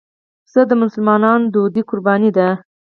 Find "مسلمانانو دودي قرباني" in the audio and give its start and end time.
0.83-2.29